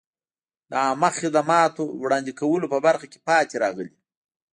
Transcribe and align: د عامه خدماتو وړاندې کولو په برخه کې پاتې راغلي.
د 0.69 0.71
عامه 0.83 1.09
خدماتو 1.19 1.83
وړاندې 2.03 2.31
کولو 2.39 2.65
په 2.73 2.77
برخه 2.85 3.05
کې 3.11 3.19
پاتې 3.27 3.55
راغلي. 3.63 3.91